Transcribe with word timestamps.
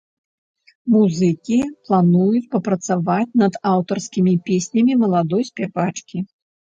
Музыкі 0.93 1.57
плануюць 1.89 2.49
папрацаваць 2.55 3.35
над 3.41 3.53
аўтарскімі 3.73 4.33
песнямі 4.49 4.97
маладой 5.03 5.43
спявачкі. 5.51 6.17